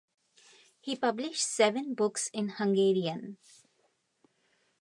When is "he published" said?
0.79-1.43